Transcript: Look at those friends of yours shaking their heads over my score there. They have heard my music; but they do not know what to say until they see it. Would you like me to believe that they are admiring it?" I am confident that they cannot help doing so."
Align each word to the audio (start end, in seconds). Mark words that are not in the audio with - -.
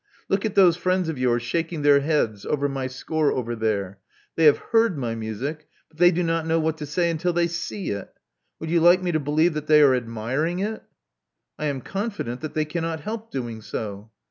Look 0.29 0.45
at 0.45 0.55
those 0.55 0.77
friends 0.77 1.09
of 1.09 1.19
yours 1.19 1.43
shaking 1.43 1.83
their 1.83 1.99
heads 1.99 2.43
over 2.43 2.67
my 2.67 2.87
score 2.87 3.35
there. 3.55 3.99
They 4.35 4.45
have 4.45 4.57
heard 4.57 4.97
my 4.97 5.13
music; 5.13 5.67
but 5.89 5.99
they 5.99 6.09
do 6.09 6.23
not 6.23 6.47
know 6.47 6.59
what 6.59 6.79
to 6.79 6.87
say 6.87 7.11
until 7.11 7.33
they 7.33 7.45
see 7.45 7.91
it. 7.91 8.11
Would 8.59 8.71
you 8.71 8.79
like 8.79 9.03
me 9.03 9.11
to 9.11 9.19
believe 9.19 9.53
that 9.53 9.67
they 9.67 9.79
are 9.83 9.93
admiring 9.93 10.57
it?" 10.57 10.81
I 11.59 11.65
am 11.65 11.81
confident 11.81 12.41
that 12.41 12.55
they 12.55 12.65
cannot 12.65 13.01
help 13.01 13.29
doing 13.29 13.61
so." 13.61 14.09